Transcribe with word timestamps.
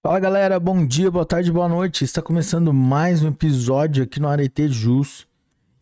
Fala 0.00 0.20
galera, 0.20 0.60
bom 0.60 0.86
dia, 0.86 1.10
boa 1.10 1.26
tarde, 1.26 1.50
boa 1.50 1.68
noite. 1.68 2.04
Está 2.04 2.22
começando 2.22 2.72
mais 2.72 3.20
um 3.20 3.30
episódio 3.30 4.04
aqui 4.04 4.20
no 4.20 4.28
Arete 4.28 4.68
Jus. 4.68 5.26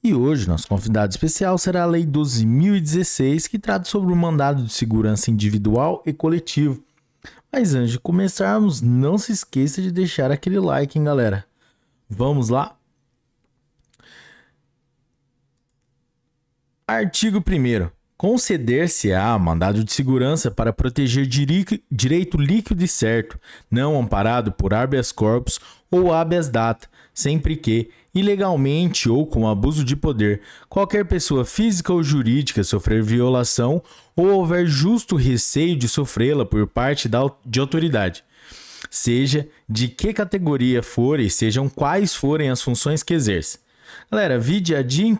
E 0.02 0.14
hoje 0.14 0.48
nosso 0.48 0.66
convidado 0.66 1.10
especial 1.10 1.58
será 1.58 1.82
a 1.82 1.86
Lei 1.86 2.06
12.016, 2.06 3.46
que 3.46 3.58
trata 3.58 3.84
sobre 3.84 4.10
o 4.14 4.16
mandado 4.16 4.64
de 4.64 4.72
segurança 4.72 5.30
individual 5.30 6.02
e 6.06 6.14
coletivo. 6.14 6.82
Mas 7.52 7.74
antes 7.74 7.90
de 7.90 8.00
começarmos, 8.00 8.80
não 8.80 9.18
se 9.18 9.32
esqueça 9.32 9.82
de 9.82 9.92
deixar 9.92 10.30
aquele 10.30 10.58
like, 10.58 10.98
hein, 10.98 11.04
galera. 11.04 11.44
Vamos 12.08 12.48
lá? 12.48 12.74
Artigo 16.88 17.44
1 17.46 17.95
Conceder-se-á 18.16 19.38
mandado 19.38 19.84
de 19.84 19.92
segurança 19.92 20.50
para 20.50 20.72
proteger 20.72 21.26
direito 21.26 22.38
líquido 22.38 22.82
e 22.82 22.88
certo, 22.88 23.38
não 23.70 24.00
amparado 24.00 24.52
por 24.52 24.72
habeas 24.72 25.12
corpus 25.12 25.60
ou 25.90 26.14
habeas 26.14 26.48
data, 26.48 26.88
sempre 27.12 27.56
que, 27.56 27.90
ilegalmente 28.14 29.10
ou 29.10 29.26
com 29.26 29.46
abuso 29.46 29.84
de 29.84 29.94
poder, 29.94 30.40
qualquer 30.66 31.04
pessoa 31.04 31.44
física 31.44 31.92
ou 31.92 32.02
jurídica 32.02 32.64
sofrer 32.64 33.02
violação 33.02 33.82
ou 34.16 34.28
houver 34.28 34.66
justo 34.66 35.14
receio 35.14 35.76
de 35.76 35.86
sofrê-la 35.86 36.46
por 36.46 36.66
parte 36.66 37.10
da, 37.10 37.30
de 37.44 37.60
autoridade, 37.60 38.24
seja 38.90 39.46
de 39.68 39.88
que 39.88 40.14
categoria 40.14 40.82
for 40.82 41.20
e 41.20 41.28
sejam 41.28 41.68
quais 41.68 42.14
forem 42.14 42.48
as 42.48 42.62
funções 42.62 43.02
que 43.02 43.12
exerce. 43.12 43.58
Galera, 44.10 44.38
vide 44.38 44.74
a 44.74 44.80
DIN 44.80 45.14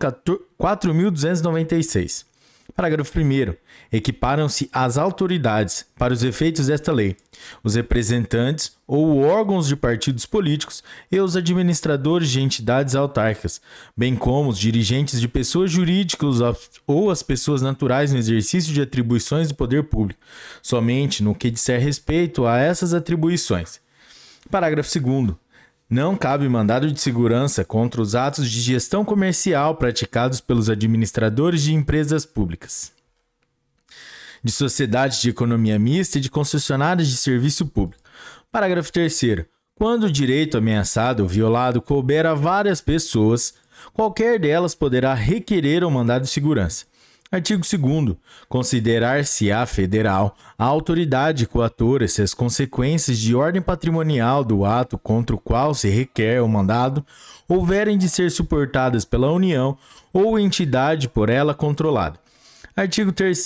4296. 0.57 2.25
Parágrafo 2.75 3.19
1. 3.19 3.55
Equiparam-se 3.91 4.69
as 4.71 4.97
autoridades, 4.97 5.85
para 5.97 6.13
os 6.13 6.23
efeitos 6.23 6.67
desta 6.67 6.91
lei, 6.91 7.15
os 7.63 7.75
representantes 7.75 8.73
ou 8.85 9.19
órgãos 9.19 9.67
de 9.67 9.75
partidos 9.75 10.25
políticos 10.25 10.83
e 11.11 11.19
os 11.19 11.35
administradores 11.35 12.29
de 12.29 12.41
entidades 12.41 12.93
autárquicas, 12.93 13.61
bem 13.95 14.15
como 14.15 14.49
os 14.49 14.59
dirigentes 14.59 15.19
de 15.19 15.27
pessoas 15.27 15.71
jurídicas 15.71 16.37
ou 16.85 17.09
as 17.09 17.23
pessoas 17.23 17.61
naturais 17.61 18.11
no 18.11 18.19
exercício 18.19 18.73
de 18.73 18.81
atribuições 18.81 19.47
do 19.47 19.55
poder 19.55 19.83
público, 19.83 20.19
somente 20.61 21.23
no 21.23 21.33
que 21.33 21.49
disser 21.49 21.81
respeito 21.81 22.45
a 22.45 22.57
essas 22.57 22.93
atribuições. 22.93 23.79
Parágrafo 24.51 24.89
2. 24.99 25.35
Não 25.89 26.17
cabe 26.17 26.49
mandado 26.49 26.91
de 26.91 26.99
segurança 26.99 27.63
contra 27.63 28.01
os 28.01 28.13
atos 28.13 28.51
de 28.51 28.59
gestão 28.59 29.05
comercial 29.05 29.75
praticados 29.75 30.41
pelos 30.41 30.69
administradores 30.69 31.61
de 31.63 31.73
empresas 31.73 32.25
públicas, 32.25 32.91
de 34.43 34.51
sociedades 34.51 35.21
de 35.21 35.29
economia 35.29 35.79
mista 35.79 36.17
e 36.17 36.21
de 36.21 36.29
concessionárias 36.29 37.07
de 37.07 37.15
serviço 37.15 37.65
público. 37.65 38.03
Parágrafo 38.51 38.91
3. 38.91 39.45
Quando 39.75 40.07
o 40.07 40.11
direito 40.11 40.57
ameaçado 40.57 41.23
ou 41.23 41.29
violado 41.29 41.81
couber 41.81 42.25
a 42.25 42.33
várias 42.33 42.81
pessoas, 42.81 43.53
qualquer 43.93 44.39
delas 44.39 44.75
poderá 44.75 45.13
requerer 45.13 45.85
o 45.85 45.87
um 45.87 45.91
mandado 45.91 46.23
de 46.23 46.29
segurança 46.29 46.85
Artigo 47.29 47.61
2. 47.61 48.15
Considerar-se-á 48.47 49.65
federal 49.65 50.37
a 50.57 50.63
autoridade 50.63 51.45
coatora 51.45 52.07
se 52.07 52.21
as 52.21 52.33
consequências 52.33 53.19
de 53.19 53.35
ordem 53.35 53.61
patrimonial 53.61 54.45
do 54.45 54.63
ato 54.63 54.97
contra 54.97 55.35
o 55.35 55.39
qual 55.39 55.73
se 55.73 55.89
requer 55.89 56.41
o 56.41 56.47
mandado 56.47 57.05
houverem 57.47 57.97
de 57.97 58.07
ser 58.07 58.31
suportadas 58.31 59.03
pela 59.03 59.31
União 59.31 59.77
ou 60.13 60.39
entidade 60.39 61.09
por 61.09 61.29
ela 61.29 61.53
controlada. 61.53 62.17
Artigo 62.75 63.11
3. 63.11 63.45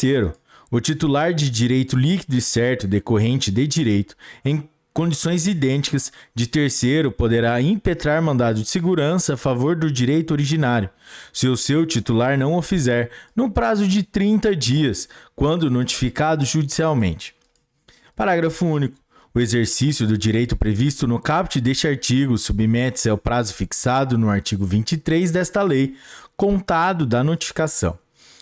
O 0.69 0.79
titular 0.79 1.33
de 1.33 1.49
direito 1.49 1.97
líquido 1.97 2.35
e 2.35 2.41
certo 2.41 2.87
decorrente 2.87 3.51
de 3.51 3.67
direito, 3.67 4.15
em 4.45 4.69
condições 4.93 5.47
idênticas 5.47 6.11
de 6.35 6.47
terceiro 6.47 7.11
poderá 7.11 7.61
impetrar 7.61 8.21
mandado 8.21 8.61
de 8.61 8.67
segurança 8.67 9.33
a 9.33 9.37
favor 9.37 9.75
do 9.75 9.91
direito 9.91 10.31
originário, 10.31 10.89
se 11.31 11.47
o 11.47 11.57
seu 11.57 11.85
titular 11.85 12.37
não 12.37 12.53
o 12.53 12.61
fizer, 12.61 13.09
no 13.35 13.49
prazo 13.49 13.87
de 13.87 14.03
30 14.03 14.55
dias, 14.55 15.07
quando 15.35 15.69
notificado 15.69 16.45
judicialmente. 16.45 17.33
Parágrafo 18.15 18.65
único. 18.65 18.99
O 19.33 19.39
exercício 19.39 20.05
do 20.05 20.17
direito 20.17 20.57
previsto 20.57 21.07
no 21.07 21.17
caput 21.17 21.61
deste 21.61 21.87
artigo 21.87 22.37
submete-se 22.37 23.07
ao 23.09 23.17
prazo 23.17 23.53
fixado 23.53 24.17
no 24.17 24.29
artigo 24.29 24.65
23 24.65 25.31
desta 25.31 25.63
lei, 25.63 25.95
contado 26.35 27.05
da 27.05 27.23
notificação. 27.23 27.97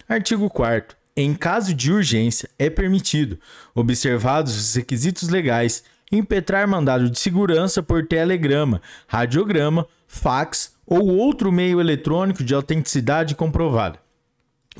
Artigo 0.08 0.50
4 0.50 1.00
em 1.22 1.34
caso 1.34 1.74
de 1.74 1.92
urgência, 1.92 2.50
é 2.58 2.70
permitido, 2.70 3.38
observados 3.76 4.56
os 4.56 4.74
requisitos 4.74 5.28
legais, 5.28 5.84
impetrar 6.12 6.68
mandado 6.68 7.10
de 7.10 7.20
segurança 7.20 7.84
por 7.84 8.06
telegrama, 8.06 8.82
radiograma, 9.08 9.86
fax 10.08 10.74
ou 10.86 11.08
outro 11.08 11.52
meio 11.52 11.80
eletrônico 11.80 12.44
de 12.44 12.54
autenticidade 12.54 13.36
comprovada. 13.36 14.00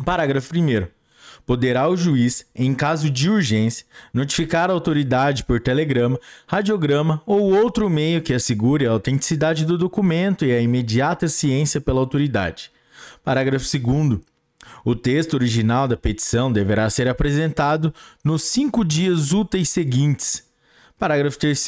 Parágrafo 0.04 0.54
1. 0.56 0.88
Poderá 1.46 1.88
o 1.90 1.96
juiz, 1.96 2.46
em 2.56 2.74
caso 2.74 3.10
de 3.10 3.30
urgência, 3.30 3.86
notificar 4.14 4.70
a 4.70 4.74
autoridade 4.74 5.44
por 5.44 5.60
telegrama, 5.60 6.20
radiograma 6.48 7.22
ou 7.26 7.54
outro 7.54 7.90
meio 7.90 8.22
que 8.22 8.34
assegure 8.34 8.86
a 8.86 8.92
autenticidade 8.92 9.66
do 9.66 9.78
documento 9.78 10.46
e 10.46 10.52
a 10.52 10.62
imediata 10.62 11.28
ciência 11.28 11.80
pela 11.80 12.00
autoridade. 12.00 12.72
Parágrafo 13.24 13.66
2. 13.66 14.20
O 14.86 14.96
texto 14.96 15.34
original 15.36 15.88
da 15.88 15.98
petição 15.98 16.52
deverá 16.52 16.90
ser 16.90 17.08
apresentado 17.08 17.94
nos 18.24 18.44
cinco 18.44 18.84
dias 18.86 19.32
úteis 19.32 19.70
seguintes 19.70 20.49
Parágrafo 21.00 21.40
3. 21.40 21.66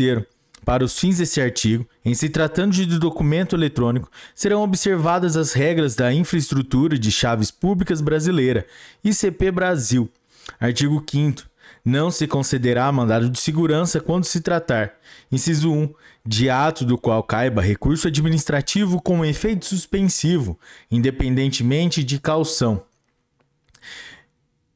Para 0.66 0.84
os 0.84 1.00
fins 1.00 1.18
desse 1.18 1.42
artigo, 1.42 1.88
em 2.04 2.14
se 2.14 2.30
tratando 2.30 2.74
de 2.74 2.86
documento 3.00 3.56
eletrônico, 3.56 4.12
serão 4.36 4.62
observadas 4.62 5.38
as 5.38 5.54
regras 5.54 5.96
da 5.96 6.14
Infraestrutura 6.14 7.00
de 7.00 7.10
Chaves 7.10 7.50
Públicas 7.50 8.02
Brasileira, 8.02 8.68
ICP 9.02 9.50
Brasil. 9.52 10.12
Artigo 10.60 11.04
5. 11.10 11.44
Não 11.84 12.12
se 12.12 12.28
concederá 12.28 12.92
mandado 12.92 13.30
de 13.30 13.40
segurança 13.40 14.02
quando 14.02 14.26
se 14.26 14.42
tratar, 14.42 14.94
inciso 15.32 15.72
1, 15.72 15.94
de 16.24 16.50
ato 16.50 16.86
do 16.86 16.98
qual 16.98 17.24
caiba 17.24 17.62
recurso 17.62 18.08
administrativo 18.08 19.02
com 19.02 19.26
efeito 19.26 19.66
suspensivo, 19.66 20.60
independentemente 20.92 22.04
de 22.04 22.20
caução. 22.20 22.84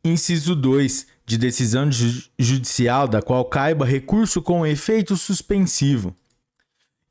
Inciso 0.03 0.55
2 0.55 1.07
de 1.25 1.37
decisão 1.37 1.89
judicial 2.37 3.07
da 3.07 3.21
qual 3.21 3.43
caiba 3.45 3.85
recurso 3.85 4.41
com 4.41 4.65
efeito 4.65 5.17
suspensivo. 5.17 6.15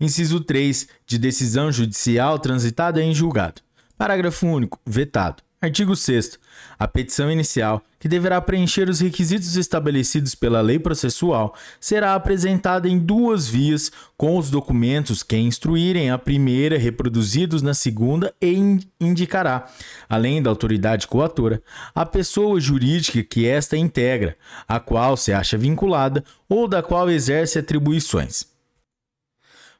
Inciso 0.00 0.40
3. 0.40 0.88
De 1.06 1.18
decisão 1.18 1.72
judicial 1.72 2.38
transitada 2.38 3.02
em 3.02 3.14
julgado. 3.14 3.60
Parágrafo 3.96 4.46
único. 4.46 4.80
Vetado. 4.86 5.42
Artigo 5.60 5.96
6. 5.96 6.38
A 6.78 6.86
petição 6.86 7.30
inicial, 7.30 7.82
que 8.04 8.08
deverá 8.08 8.38
preencher 8.38 8.90
os 8.90 9.00
requisitos 9.00 9.56
estabelecidos 9.56 10.34
pela 10.34 10.60
lei 10.60 10.78
processual, 10.78 11.56
será 11.80 12.14
apresentada 12.14 12.86
em 12.86 12.98
duas 12.98 13.48
vias, 13.48 13.90
com 14.14 14.36
os 14.36 14.50
documentos 14.50 15.22
que 15.22 15.38
instruírem 15.38 16.10
a 16.10 16.18
primeira 16.18 16.76
reproduzidos 16.76 17.62
na 17.62 17.72
segunda 17.72 18.34
e 18.42 18.78
indicará, 19.00 19.70
além 20.06 20.42
da 20.42 20.50
autoridade 20.50 21.06
coatora, 21.06 21.62
a 21.94 22.04
pessoa 22.04 22.60
jurídica 22.60 23.22
que 23.22 23.46
esta 23.46 23.74
integra, 23.74 24.36
a 24.68 24.78
qual 24.78 25.16
se 25.16 25.32
acha 25.32 25.56
vinculada 25.56 26.22
ou 26.46 26.68
da 26.68 26.82
qual 26.82 27.10
exerce 27.10 27.58
atribuições. 27.58 28.44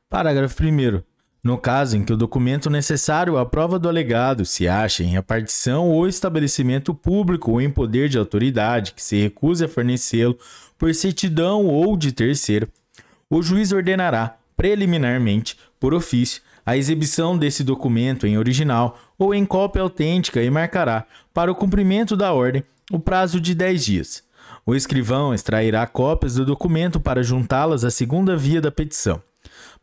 Parágrafo 0.09 0.63
1 0.63 1.14
no 1.45 1.59
caso 1.59 1.99
em 1.99 2.03
que 2.03 2.13
o 2.13 2.17
documento 2.17 2.71
necessário 2.71 3.37
à 3.37 3.45
prova 3.45 3.79
do 3.79 3.87
alegado 3.87 4.47
se 4.47 4.67
ache 4.67 5.05
em 5.05 5.09
repartição 5.09 5.91
ou 5.91 6.09
estabelecimento 6.09 6.95
público 6.95 7.53
ou 7.53 7.61
em 7.61 7.69
poder 7.69 8.09
de 8.09 8.17
autoridade 8.17 8.93
que 8.93 9.05
se 9.05 9.21
recuse 9.21 9.63
a 9.63 9.69
fornecê-lo 9.69 10.39
por 10.79 10.95
certidão 10.95 11.67
ou 11.67 11.99
de 11.99 12.13
terceiro, 12.13 12.67
o 13.29 13.43
juiz 13.43 13.73
ordenará, 13.73 14.39
preliminarmente, 14.57 15.59
por 15.79 15.93
ofício, 15.93 16.41
a 16.65 16.79
exibição 16.79 17.37
desse 17.37 17.63
documento 17.63 18.27
em 18.27 18.39
original 18.39 18.99
ou 19.19 19.35
em 19.35 19.45
cópia 19.45 19.83
autêntica 19.83 20.43
e 20.43 20.49
marcará, 20.49 21.05
para 21.35 21.53
o 21.53 21.55
cumprimento 21.55 22.17
da 22.17 22.33
ordem, 22.33 22.65
o 22.91 22.99
prazo 22.99 23.39
de 23.39 23.55
10 23.55 23.85
dias. 23.85 24.25
O 24.65 24.75
escrivão 24.75 25.35
extrairá 25.35 25.87
cópias 25.87 26.37
do 26.37 26.45
documento 26.47 26.99
para 26.99 27.23
juntá-las 27.23 27.85
à 27.85 27.91
segunda 27.91 28.35
via 28.35 28.63
da 28.63 28.71
petição. 28.71 29.21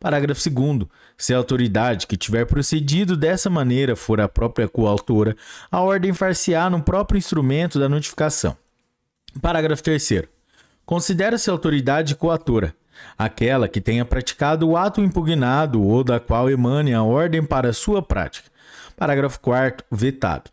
Parágrafo 0.02 0.50
2. 0.50 0.88
Se 1.16 1.32
a 1.32 1.36
autoridade 1.36 2.08
que 2.08 2.16
tiver 2.16 2.44
procedido 2.44 3.16
dessa 3.16 3.48
maneira 3.48 3.94
for 3.94 4.20
a 4.20 4.28
própria 4.28 4.68
coautora, 4.68 5.36
a 5.70 5.80
ordem 5.80 6.12
far-se-á 6.12 6.68
no 6.68 6.82
próprio 6.82 7.18
instrumento 7.18 7.78
da 7.78 7.88
notificação. 7.88 8.56
Parágrafo 9.40 9.80
3. 9.80 10.24
Considera-se 10.84 11.48
a 11.48 11.52
autoridade 11.52 12.16
coautora 12.16 12.74
aquela 13.16 13.68
que 13.68 13.80
tenha 13.80 14.04
praticado 14.04 14.68
o 14.68 14.76
ato 14.76 15.00
impugnado 15.00 15.80
ou 15.80 16.02
da 16.02 16.18
qual 16.18 16.50
emane 16.50 16.92
a 16.92 17.04
ordem 17.04 17.44
para 17.44 17.72
sua 17.72 18.02
prática. 18.02 18.50
Parágrafo 18.96 19.38
4. 19.38 19.86
Vetado. 19.88 20.50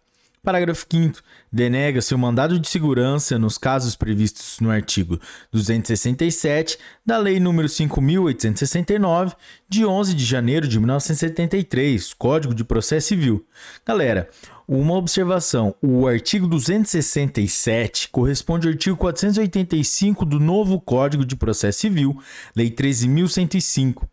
Parágrafo 0.49 0.83
5 0.91 1.21
denega-se 1.51 2.15
o 2.15 2.17
mandado 2.17 2.59
de 2.59 2.67
segurança 2.67 3.37
nos 3.37 3.55
casos 3.55 3.95
previstos 3.95 4.59
no 4.59 4.71
artigo 4.71 5.19
267 5.51 6.75
da 7.05 7.19
Lei 7.19 7.37
nº 7.39 7.67
5869 7.67 9.35
de 9.69 9.85
11 9.85 10.15
de 10.15 10.25
janeiro 10.25 10.67
de 10.67 10.79
1973, 10.79 12.15
Código 12.15 12.55
de 12.55 12.63
Processo 12.63 13.09
Civil. 13.09 13.45
Galera, 13.85 14.27
uma 14.67 14.95
observação: 14.95 15.75
o 15.83 16.07
artigo 16.07 16.47
267 16.47 18.09
corresponde 18.09 18.67
ao 18.67 18.73
artigo 18.73 18.97
485 18.97 20.25
do 20.25 20.39
novo 20.39 20.81
Código 20.81 21.23
de 21.23 21.35
Processo 21.35 21.81
Civil, 21.81 22.19
Lei 22.55 22.71
13.105. 22.71 24.07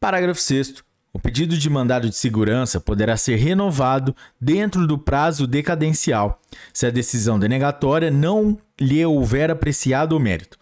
Parágrafo 0.00 0.40
6. 0.40 0.87
O 1.12 1.18
pedido 1.18 1.56
de 1.56 1.70
mandado 1.70 2.08
de 2.08 2.14
segurança 2.14 2.78
poderá 2.78 3.16
ser 3.16 3.36
renovado 3.36 4.14
dentro 4.40 4.86
do 4.86 4.98
prazo 4.98 5.46
decadencial, 5.46 6.40
se 6.72 6.86
a 6.86 6.90
decisão 6.90 7.38
denegatória 7.38 8.10
não 8.10 8.58
lhe 8.80 9.04
houver 9.04 9.50
apreciado 9.50 10.16
o 10.16 10.20
mérito. 10.20 10.58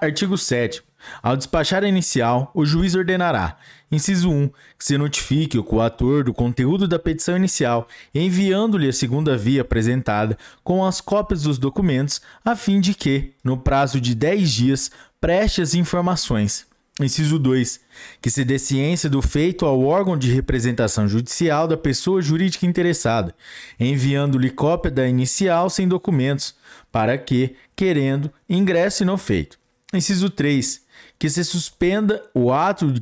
Artigo 0.00 0.36
7. 0.36 0.82
Ao 1.22 1.36
despachar 1.36 1.82
a 1.82 1.88
inicial, 1.88 2.50
o 2.54 2.64
juiz 2.64 2.94
ordenará, 2.94 3.56
inciso 3.90 4.30
1, 4.30 4.48
que 4.78 4.84
se 4.84 4.96
notifique 4.96 5.58
o 5.58 5.64
coator 5.64 6.22
do 6.22 6.32
conteúdo 6.32 6.86
da 6.86 6.98
petição 6.98 7.36
inicial, 7.36 7.88
enviando-lhe 8.14 8.88
a 8.88 8.92
segunda 8.92 9.36
via 9.36 9.62
apresentada 9.62 10.38
com 10.62 10.84
as 10.84 11.00
cópias 11.00 11.42
dos 11.42 11.58
documentos, 11.58 12.20
a 12.44 12.54
fim 12.54 12.80
de 12.80 12.94
que, 12.94 13.32
no 13.42 13.56
prazo 13.56 14.00
de 14.00 14.14
10 14.14 14.50
dias, 14.50 14.90
preste 15.20 15.60
as 15.60 15.74
informações. 15.74 16.66
Inciso 17.00 17.38
2. 17.38 17.80
Que 18.20 18.30
se 18.30 18.44
dê 18.44 18.58
ciência 18.58 19.08
do 19.08 19.22
feito 19.22 19.64
ao 19.64 19.82
órgão 19.82 20.16
de 20.16 20.32
representação 20.32 21.08
judicial 21.08 21.66
da 21.66 21.76
pessoa 21.76 22.20
jurídica 22.20 22.66
interessada, 22.66 23.34
enviando-lhe 23.80 24.50
cópia 24.50 24.90
da 24.90 25.08
inicial 25.08 25.70
sem 25.70 25.88
documentos, 25.88 26.54
para 26.90 27.16
que, 27.16 27.56
querendo, 27.74 28.30
ingresse 28.48 29.04
no 29.04 29.16
feito. 29.16 29.58
Inciso 29.92 30.28
3. 30.28 30.82
Que 31.18 31.30
se 31.30 31.44
suspenda 31.44 32.22
o 32.34 32.52
ato 32.52 32.92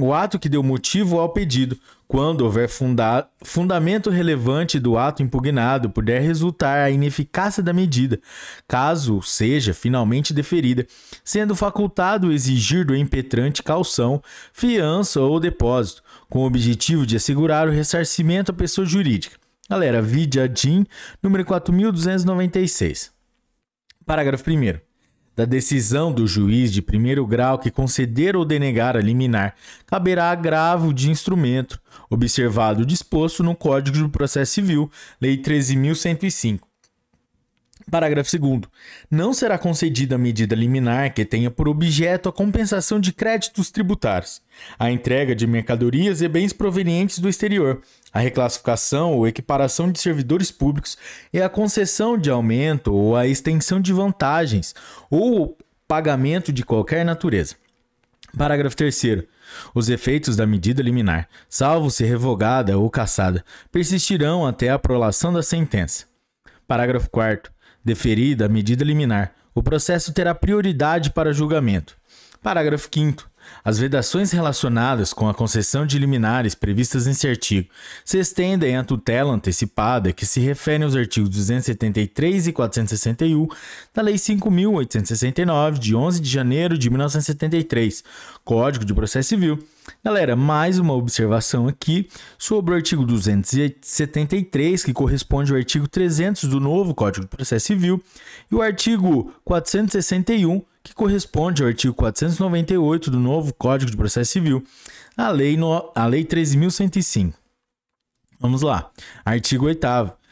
o 0.00 0.12
ato 0.12 0.38
que 0.38 0.48
deu 0.48 0.62
motivo 0.62 1.18
ao 1.18 1.28
pedido, 1.28 1.78
quando 2.08 2.42
houver 2.42 2.68
funda 2.68 3.28
fundamento 3.42 4.10
relevante 4.10 4.78
do 4.78 4.98
ato 4.98 5.22
impugnado, 5.22 5.90
puder 5.90 6.20
resultar 6.20 6.84
a 6.84 6.90
ineficácia 6.90 7.62
da 7.62 7.72
medida, 7.72 8.20
caso 8.66 9.22
seja 9.22 9.72
finalmente 9.72 10.34
deferida, 10.34 10.86
sendo 11.24 11.54
facultado 11.54 12.32
exigir 12.32 12.84
do 12.84 12.96
impetrante 12.96 13.62
calção, 13.62 14.22
fiança 14.52 15.20
ou 15.20 15.38
depósito, 15.38 16.02
com 16.28 16.40
o 16.40 16.46
objetivo 16.46 17.06
de 17.06 17.16
assegurar 17.16 17.68
o 17.68 17.72
ressarcimento 17.72 18.50
à 18.50 18.54
pessoa 18.54 18.86
jurídica. 18.86 19.36
Galera, 19.68 20.02
vide 20.02 20.40
a 20.40 20.46
DIN 20.46 20.86
número 21.22 21.44
4296. 21.44 23.10
Parágrafo 24.04 24.50
1 24.50 24.91
da 25.42 25.46
decisão 25.46 26.12
do 26.12 26.24
juiz 26.24 26.72
de 26.72 26.80
primeiro 26.80 27.26
grau 27.26 27.58
que 27.58 27.70
conceder 27.70 28.36
ou 28.36 28.44
denegar 28.44 28.96
a 28.96 29.00
liminar, 29.00 29.56
caberá 29.84 30.30
agravo 30.30 30.94
de 30.94 31.10
instrumento, 31.10 31.80
observado 32.08 32.82
o 32.82 32.86
disposto 32.86 33.42
no 33.42 33.56
Código 33.56 33.98
de 33.98 34.08
Processo 34.08 34.52
Civil, 34.52 34.88
Lei 35.20 35.36
13.105. 35.36 36.71
Parágrafo 37.90 38.38
2. 38.38 38.62
Não 39.10 39.34
será 39.34 39.58
concedida 39.58 40.16
medida 40.16 40.54
liminar 40.54 41.12
que 41.12 41.24
tenha 41.24 41.50
por 41.50 41.68
objeto 41.68 42.28
a 42.28 42.32
compensação 42.32 43.00
de 43.00 43.12
créditos 43.12 43.70
tributários, 43.70 44.40
a 44.78 44.90
entrega 44.90 45.34
de 45.34 45.46
mercadorias 45.46 46.22
e 46.22 46.28
bens 46.28 46.52
provenientes 46.52 47.18
do 47.18 47.28
exterior, 47.28 47.80
a 48.12 48.20
reclassificação 48.20 49.14
ou 49.14 49.26
equiparação 49.26 49.90
de 49.90 49.98
servidores 49.98 50.50
públicos 50.50 50.96
e 51.32 51.40
a 51.40 51.48
concessão 51.48 52.16
de 52.16 52.30
aumento 52.30 52.94
ou 52.94 53.16
a 53.16 53.26
extensão 53.26 53.80
de 53.80 53.92
vantagens 53.92 54.74
ou 55.10 55.56
pagamento 55.88 56.52
de 56.52 56.64
qualquer 56.64 57.04
natureza. 57.04 57.56
Parágrafo 58.36 58.76
3. 58.76 59.24
Os 59.74 59.90
efeitos 59.90 60.36
da 60.36 60.46
medida 60.46 60.82
liminar, 60.82 61.28
salvo 61.48 61.90
se 61.90 62.04
revogada 62.04 62.78
ou 62.78 62.88
cassada, 62.88 63.44
persistirão 63.70 64.46
até 64.46 64.70
a 64.70 64.78
prolação 64.78 65.32
da 65.32 65.42
sentença. 65.42 66.06
Parágrafo 66.66 67.10
4. 67.10 67.52
Deferida 67.84 68.46
a 68.46 68.48
medida 68.48 68.84
liminar, 68.84 69.34
o 69.54 69.62
processo 69.62 70.12
terá 70.12 70.34
prioridade 70.34 71.10
para 71.10 71.32
julgamento. 71.32 71.96
Parágrafo 72.40 72.88
5. 72.92 73.31
As 73.64 73.78
vedações 73.78 74.32
relacionadas 74.32 75.12
com 75.12 75.28
a 75.28 75.34
concessão 75.34 75.86
de 75.86 75.98
liminares 75.98 76.54
previstas 76.54 77.06
nesse 77.06 77.28
artigo 77.28 77.68
se 78.04 78.18
estendem 78.18 78.76
à 78.76 78.84
tutela 78.84 79.32
antecipada 79.32 80.12
que 80.12 80.26
se 80.26 80.40
refere 80.40 80.84
aos 80.84 80.96
artigos 80.96 81.30
273 81.30 82.48
e 82.48 82.52
461 82.52 83.48
da 83.94 84.02
Lei 84.02 84.14
5.869, 84.14 85.78
de 85.78 85.94
11 85.94 86.20
de 86.20 86.28
janeiro 86.28 86.76
de 86.76 86.90
1973, 86.90 88.04
Código 88.44 88.84
de 88.84 88.94
Processo 88.94 89.30
Civil. 89.30 89.58
Galera, 90.04 90.36
mais 90.36 90.78
uma 90.78 90.94
observação 90.94 91.66
aqui 91.66 92.08
sobre 92.38 92.72
o 92.72 92.76
artigo 92.76 93.04
273, 93.04 94.84
que 94.84 94.92
corresponde 94.92 95.52
ao 95.52 95.58
artigo 95.58 95.88
300 95.88 96.44
do 96.44 96.60
novo 96.60 96.94
Código 96.94 97.24
de 97.24 97.30
Processo 97.30 97.66
Civil, 97.66 98.02
e 98.50 98.54
o 98.54 98.62
artigo 98.62 99.32
461 99.44 100.62
que 100.82 100.94
corresponde 100.94 101.62
ao 101.62 101.68
artigo 101.68 101.94
498 101.94 103.10
do 103.10 103.18
novo 103.18 103.54
Código 103.54 103.90
de 103.90 103.96
Processo 103.96 104.32
Civil, 104.32 104.64
a 105.16 105.28
Lei, 105.30 105.56
no, 105.56 105.90
a 105.94 106.06
lei 106.06 106.24
13.105. 106.24 107.34
Vamos 108.40 108.62
lá. 108.62 108.90
Artigo 109.24 109.66
8. 109.66 109.86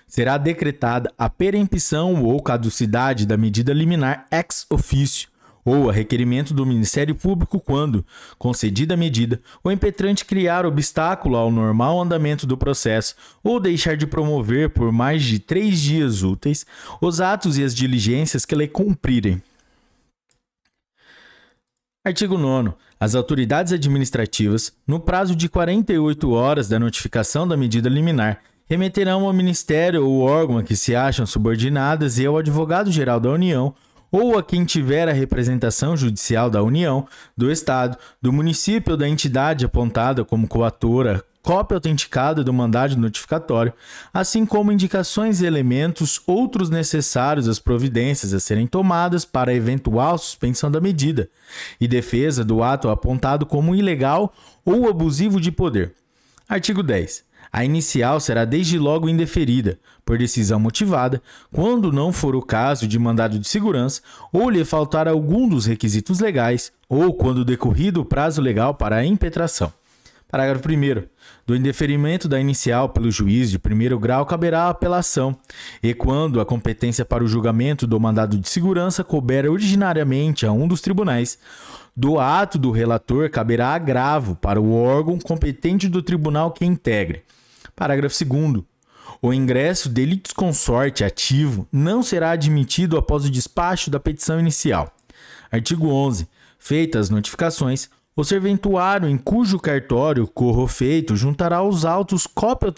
Será 0.09 0.37
decretada 0.37 1.13
a 1.17 1.31
perempção 1.31 2.25
ou 2.25 2.43
caducidade 2.43 3.25
da 3.25 3.37
medida 3.37 3.73
liminar 3.73 4.27
ex 4.33 4.67
officio 4.69 5.29
ou 5.65 5.89
a 5.89 5.93
requerimento 5.93 6.53
do 6.53 6.67
Ministério 6.67 7.15
Público 7.15 7.61
quando, 7.61 8.05
concedida 8.39 8.95
a 8.95 8.97
medida, 8.97 9.41
o 9.63 9.71
impetrante 9.71 10.25
criar 10.25 10.67
obstáculo 10.67 11.37
ao 11.37 11.53
normal 11.53 12.01
andamento 12.01 12.47
do 12.47 12.57
processo 12.57 13.15
ou 13.45 13.61
deixar 13.61 13.97
de 13.97 14.07
promover 14.07 14.71
por 14.71 14.91
mais 14.91 15.23
de 15.23 15.39
três 15.39 15.79
dias 15.79 16.23
úteis 16.25 16.67
os 17.01 17.21
atos 17.21 17.59
e 17.59 17.63
as 17.63 17.75
diligências 17.75 18.45
que 18.45 18.57
lhe 18.57 18.67
cumprirem 18.67 19.41
Artigo 22.03 22.39
9. 22.39 22.73
As 22.99 23.15
autoridades 23.15 23.75
administrativas, 23.75 24.73
no 24.87 24.99
prazo 24.99 25.37
de 25.37 25.51
48 25.51 26.31
horas 26.31 26.67
da 26.67 26.79
notificação 26.79 27.47
da 27.47 27.59
medida 27.59 27.91
liminar, 27.91 28.41
remeterão 28.65 29.27
ao 29.27 29.35
Ministério 29.35 30.07
ou 30.07 30.21
órgão 30.21 30.57
a 30.57 30.63
que 30.63 30.75
se 30.75 30.97
acham 30.97 31.27
subordinadas 31.27 32.19
e 32.19 32.25
ao 32.25 32.39
Advogado-Geral 32.39 33.21
da 33.21 33.31
União 33.31 33.75
ou 34.11 34.39
a 34.39 34.43
quem 34.43 34.65
tiver 34.65 35.11
a 35.11 35.13
representação 35.13 35.95
judicial 35.95 36.49
da 36.49 36.63
União, 36.63 37.07
do 37.37 37.51
Estado, 37.53 37.99
do 38.21 38.33
município 38.33 38.93
ou 38.93 38.97
da 38.97 39.07
entidade 39.07 39.67
apontada 39.67 40.25
como 40.25 40.49
coatora 40.49 41.23
cópia 41.43 41.77
autenticada 41.77 42.45
do 42.45 42.53
mandado 42.53 42.97
notificatório, 42.97 43.73
assim 44.13 44.45
como 44.45 44.73
indicações 44.73 45.41
e 45.41 45.47
elementos 45.47 46.21
outros 46.27 46.69
necessários 46.69 47.49
às 47.49 47.59
providências 47.59 48.35
a 48.35 48.41
serem 48.41 48.67
tomadas 48.67 49.25
para 49.25 49.55
eventual 49.55 50.19
suspensão 50.19 50.71
da 50.71 50.81
medida 50.81 51.29
e 51.81 51.89
defesa 51.89 52.45
do 52.45 52.63
ato 52.63 52.89
apontado 52.89 53.47
como 53.47 53.75
ilegal 53.75 54.33
ou 54.65 54.89
abusivo 54.89 55.41
de 55.41 55.51
poder. 55.51 55.95
Artigo 56.49 56.83
10. 56.83 57.25
A 57.53 57.65
inicial 57.65 58.21
será 58.21 58.45
desde 58.45 58.79
logo 58.79 59.09
indeferida, 59.09 59.79
por 60.05 60.17
decisão 60.17 60.61
motivada, 60.61 61.21
quando 61.53 61.91
não 61.93 62.13
for 62.13 62.37
o 62.37 62.43
caso 62.43 62.87
de 62.87 62.99
mandado 62.99 63.39
de 63.39 63.49
segurança 63.49 64.03
ou 64.33 64.49
lhe 64.49 64.65
faltar 64.65 65.09
algum 65.09 65.49
dos 65.49 65.67
requisitos 65.67 66.21
legais, 66.21 66.73
ou 66.89 67.13
quando 67.13 67.45
decorrido 67.45 68.03
o 68.03 68.05
prazo 68.05 68.41
legal 68.41 68.75
para 68.75 68.97
a 68.97 69.05
impetração. 69.05 69.73
Parágrafo 70.31 70.69
1. 70.69 71.09
Do 71.45 71.57
indeferimento 71.57 72.29
da 72.29 72.41
inicial 72.41 72.89
pelo 72.89 73.11
juiz 73.11 73.51
de 73.51 73.59
primeiro 73.59 73.99
grau 73.99 74.25
caberá 74.25 74.65
a 74.65 74.71
apelação, 74.71 75.37
e 75.83 75.93
quando 75.93 76.41
a 76.41 76.47
competência 76.47 77.05
para 77.05 77.25
o 77.25 77.29
julgamento 77.29 77.87
do 77.87 77.99
mandado 77.99 78.39
de 78.39 78.49
segurança 78.49 79.03
couber 79.03 79.51
originariamente 79.51 80.47
a 80.47 80.53
um 80.53 80.69
dos 80.69 80.81
tribunais, 80.81 81.37
do 81.97 82.21
ato 82.21 82.59
do 82.59 82.71
relator 82.71 83.29
caberá 83.29 83.75
agravo 83.75 84.37
para 84.37 84.61
o 84.61 84.73
órgão 84.73 85.19
competente 85.19 85.89
do 85.89 86.01
tribunal 86.01 86.53
que 86.53 86.65
integre. 86.65 87.25
Parágrafo 87.75 88.25
2. 88.25 88.63
O 89.21 89.35
ingresso 89.35 89.89
de 89.89 90.07
litisconsorte 90.07 91.03
ativo 91.03 91.67
não 91.73 92.03
será 92.03 92.31
admitido 92.31 92.97
após 92.97 93.25
o 93.25 93.31
despacho 93.31 93.91
da 93.91 93.99
petição 93.99 94.39
inicial. 94.39 94.95
Artigo 95.51 95.89
11. 95.89 96.29
Feitas 96.59 97.07
as 97.07 97.11
notificações, 97.11 97.91
o 98.21 98.25
serventuário 98.25 99.09
em 99.09 99.17
cujo 99.17 99.59
cartório 99.59 100.27
corro 100.27 100.67
feito 100.67 101.17
juntará 101.17 101.63
os 101.63 101.87
autos 101.87 102.27
cópia 102.27 102.73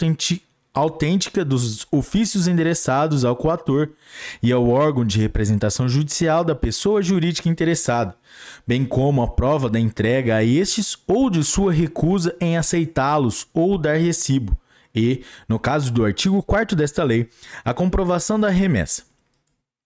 autêntica 0.73 1.43
dos 1.43 1.85
ofícios 1.91 2.47
endereçados 2.47 3.25
ao 3.25 3.35
coator 3.35 3.89
e 4.41 4.53
ao 4.53 4.69
órgão 4.69 5.03
de 5.03 5.19
representação 5.19 5.87
judicial 5.89 6.45
da 6.45 6.55
pessoa 6.55 7.01
jurídica 7.01 7.49
interessada, 7.49 8.15
bem 8.65 8.85
como 8.85 9.21
a 9.21 9.27
prova 9.27 9.69
da 9.69 9.79
entrega 9.79 10.37
a 10.37 10.43
estes 10.43 10.97
ou 11.05 11.29
de 11.29 11.43
sua 11.43 11.73
recusa 11.73 12.33
em 12.39 12.57
aceitá-los 12.57 13.45
ou 13.53 13.77
dar 13.77 13.97
recibo, 13.97 14.57
e, 14.95 15.23
no 15.47 15.59
caso 15.59 15.91
do 15.91 16.05
artigo 16.05 16.41
4 16.41 16.75
desta 16.75 17.03
lei, 17.03 17.29
a 17.65 17.73
comprovação 17.73 18.39
da 18.39 18.49
remessa. 18.49 19.03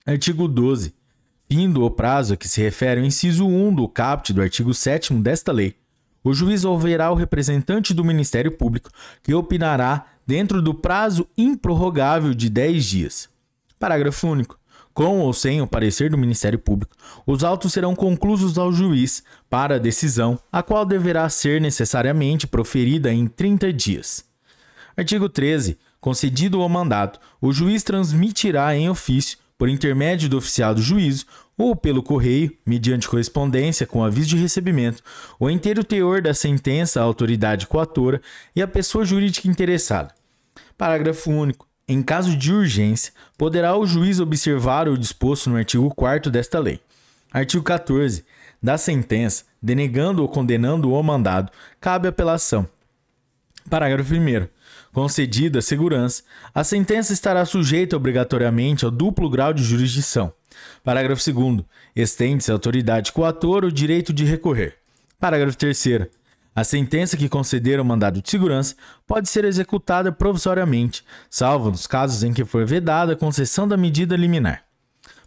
Artigo 0.05 0.47
12. 0.47 0.93
Findo 1.49 1.85
o 1.85 1.89
prazo 1.89 2.33
a 2.33 2.37
que 2.37 2.47
se 2.47 2.61
refere 2.61 2.99
o 2.99 3.05
inciso 3.05 3.47
1 3.47 3.73
do 3.73 3.87
caput 3.87 4.33
do 4.33 4.41
artigo 4.41 4.73
7 4.73 5.13
desta 5.13 5.51
lei, 5.51 5.75
o 6.21 6.33
juiz 6.33 6.65
ouvirá 6.65 7.09
o 7.09 7.15
representante 7.15 7.93
do 7.93 8.03
Ministério 8.03 8.51
Público, 8.51 8.89
que 9.23 9.33
opinará 9.33 10.07
dentro 10.25 10.61
do 10.61 10.73
prazo 10.73 11.25
improrrogável 11.37 12.33
de 12.33 12.49
10 12.49 12.83
dias. 12.83 13.29
Parágrafo 13.79 14.27
único. 14.27 14.59
Com 14.93 15.19
ou 15.19 15.31
sem 15.31 15.61
o 15.61 15.67
parecer 15.67 16.09
do 16.09 16.17
Ministério 16.17 16.57
Público, 16.57 16.95
os 17.25 17.43
autos 17.43 17.71
serão 17.71 17.95
conclusos 17.95 18.57
ao 18.57 18.73
juiz 18.73 19.23
para 19.47 19.75
a 19.75 19.79
decisão, 19.79 20.39
a 20.51 20.63
qual 20.63 20.83
deverá 20.83 21.29
ser 21.29 21.61
necessariamente 21.61 22.47
proferida 22.47 23.13
em 23.13 23.27
30 23.27 23.71
dias. 23.71 24.25
Artigo 24.97 25.29
13. 25.29 25.77
Concedido 26.01 26.59
o 26.59 26.67
mandato, 26.67 27.19
o 27.39 27.53
juiz 27.53 27.83
transmitirá 27.83 28.75
em 28.75 28.89
ofício, 28.89 29.37
por 29.57 29.69
intermédio 29.69 30.29
do 30.29 30.37
oficial 30.37 30.75
do 30.75 30.81
juízo, 30.81 31.25
ou 31.57 31.75
pelo 31.75 32.03
correio, 32.03 32.55
mediante 32.65 33.07
correspondência 33.07 33.87
com 33.87 34.03
aviso 34.03 34.29
de 34.29 34.37
recebimento, 34.37 35.01
o 35.39 35.49
inteiro 35.49 35.83
teor 35.83 36.21
da 36.21 36.33
sentença 36.33 36.99
à 36.99 37.03
autoridade 37.03 37.65
coatora 37.65 38.21
e 38.55 38.61
à 38.61 38.67
pessoa 38.67 39.03
jurídica 39.03 39.47
interessada. 39.47 40.13
Parágrafo 40.77 41.31
único. 41.31 41.67
Em 41.87 42.03
caso 42.03 42.35
de 42.35 42.53
urgência, 42.53 43.13
poderá 43.37 43.75
o 43.75 43.85
juiz 43.85 44.19
observar 44.19 44.87
o 44.89 44.97
disposto 44.97 45.49
no 45.49 45.55
artigo 45.55 45.89
4 45.95 46.29
desta 46.29 46.59
lei. 46.59 46.81
Artigo 47.31 47.63
14. 47.63 48.25
Da 48.61 48.77
sentença, 48.77 49.45
denegando 49.61 50.21
ou 50.21 50.27
condenando 50.27 50.91
o 50.91 51.03
mandado, 51.03 51.51
cabe 51.79 52.07
apelação. 52.07 52.67
Parágrafo 53.69 54.13
1. 54.13 54.47
Concedida 54.93 55.59
a 55.59 55.61
segurança, 55.61 56.23
a 56.53 56.63
sentença 56.63 57.13
estará 57.13 57.45
sujeita 57.45 57.95
obrigatoriamente 57.95 58.85
ao 58.85 58.91
duplo 58.91 59.29
grau 59.29 59.53
de 59.53 59.63
jurisdição. 59.63 60.33
Parágrafo 60.83 61.31
2. 61.31 61.63
Estende-se 61.95 62.51
à 62.51 62.53
autoridade 62.53 63.11
coatora 63.11 63.67
o 63.67 63.71
direito 63.71 64.11
de 64.11 64.25
recorrer. 64.25 64.75
Parágrafo 65.19 65.57
3. 65.57 66.07
A 66.55 66.63
sentença 66.63 67.15
que 67.15 67.29
conceder 67.29 67.79
o 67.79 67.85
mandado 67.85 68.19
de 68.19 68.29
segurança 68.29 68.75
pode 69.05 69.29
ser 69.29 69.45
executada 69.45 70.11
provisoriamente, 70.11 71.05
salvo 71.29 71.69
nos 71.69 71.85
casos 71.85 72.23
em 72.23 72.33
que 72.33 72.43
for 72.43 72.65
vedada 72.65 73.13
a 73.13 73.15
concessão 73.15 73.67
da 73.67 73.77
medida 73.77 74.15
liminar. 74.15 74.63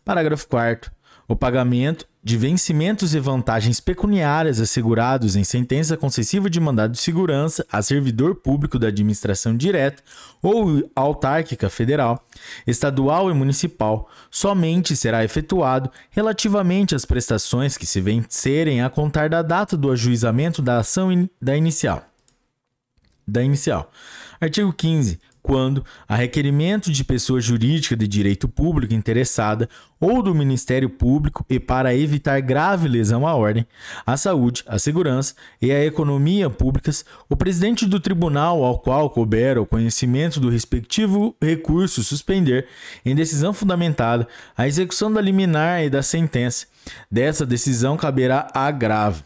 Parágrafo 0.05 0.49
4. 0.49 0.91
O 1.29 1.37
pagamento 1.37 2.05
de 2.23 2.37
vencimentos 2.37 3.15
e 3.15 3.19
vantagens 3.19 3.81
pecuniárias 3.81 4.61
assegurados 4.61 5.37
em 5.37 5.45
sentença 5.45 5.97
concessiva 5.97 6.51
de 6.51 6.61
mandado 6.61 6.93
de 6.93 6.99
segurança 6.99 7.65
a 7.73 7.81
servidor 7.81 8.35
público 8.35 8.79
da 8.79 8.89
administração 8.89 9.57
direta 9.57 10.03
ou 10.43 10.91
autárquica 10.95 11.71
federal, 11.71 12.23
estadual 12.67 13.31
e 13.31 13.35
municipal 13.35 14.09
somente 14.31 14.95
será 14.95 15.25
efetuado 15.25 15.91
relativamente 16.11 16.95
às 16.95 17.07
prestações 17.07 17.79
que 17.79 17.87
se 17.87 18.01
vencerem 18.01 18.83
a 18.83 18.91
contar 18.91 19.31
da 19.31 19.41
data 19.41 19.77
do 19.77 19.91
ajuizamento 19.91 20.61
da 20.61 20.79
ação 20.79 21.11
in 21.11 21.29
da 21.41 21.57
inicial. 21.57 22.05
Da 23.27 23.43
inicial. 23.43 23.91
Artigo 24.41 24.73
15 24.73 25.19
quando, 25.43 25.85
a 26.09 26.15
requerimento 26.15 26.91
de 26.91 27.05
pessoa 27.05 27.41
jurídica 27.41 27.97
de 27.97 28.07
direito 28.07 28.49
público 28.49 28.95
interessada 28.95 29.69
ou 30.01 30.23
do 30.23 30.35
Ministério 30.35 30.89
Público 30.89 31.45
e 31.49 31.61
para 31.61 31.95
evitar 31.95 32.41
grave 32.41 32.89
lesão 32.89 33.27
à 33.27 33.35
ordem, 33.35 33.67
à 34.07 34.17
saúde, 34.17 34.63
à 34.67 34.79
segurança 34.79 35.35
e 35.61 35.71
à 35.71 35.85
economia 35.85 36.49
públicas, 36.49 37.05
o 37.29 37.37
presidente 37.37 37.87
do 37.87 38.01
tribunal 38.01 38.65
ao 38.65 38.79
qual 38.79 39.11
couber 39.11 39.59
o 39.59 39.67
conhecimento 39.67 40.41
do 40.41 40.49
respectivo 40.49 41.37
recurso 41.41 42.03
suspender, 42.03 42.67
em 43.05 43.15
decisão 43.15 43.53
fundamentada, 43.53 44.27
a 44.57 44.67
execução 44.67 45.13
da 45.13 45.21
liminar 45.21 45.85
e 45.85 45.91
da 45.91 46.03
sentença. 46.03 46.67
Dessa 47.11 47.45
decisão 47.45 47.97
caberá 47.97 48.49
agravo 48.55 49.25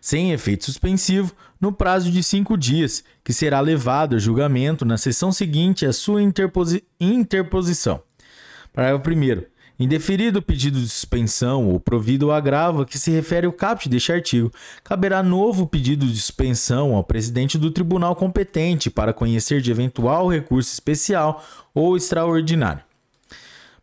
sem 0.00 0.30
efeito 0.30 0.64
suspensivo, 0.64 1.34
no 1.60 1.72
prazo 1.72 2.10
de 2.10 2.22
cinco 2.22 2.56
dias, 2.56 3.02
que 3.24 3.32
será 3.32 3.60
levado 3.60 4.16
a 4.16 4.18
julgamento 4.18 4.84
na 4.84 4.96
sessão 4.96 5.32
seguinte 5.32 5.86
à 5.86 5.92
sua 5.92 6.22
interposi 6.22 6.84
interposição. 7.00 8.02
Parágrafo 8.72 9.10
1. 9.10 9.56
Indeferido 9.78 10.38
o 10.38 10.42
pedido 10.42 10.80
de 10.80 10.88
suspensão 10.88 11.68
ou 11.68 11.78
provido 11.78 12.28
o 12.28 12.32
agravo 12.32 12.80
a 12.80 12.86
que 12.86 12.98
se 12.98 13.10
refere 13.10 13.46
o 13.46 13.52
caput 13.52 13.88
deste 13.90 14.10
artigo, 14.10 14.50
caberá 14.82 15.22
novo 15.22 15.66
pedido 15.66 16.06
de 16.06 16.18
suspensão 16.18 16.94
ao 16.94 17.04
presidente 17.04 17.58
do 17.58 17.70
tribunal 17.70 18.16
competente 18.16 18.88
para 18.88 19.12
conhecer 19.12 19.60
de 19.60 19.70
eventual 19.70 20.28
recurso 20.28 20.72
especial 20.72 21.44
ou 21.74 21.94
extraordinário. 21.94 22.82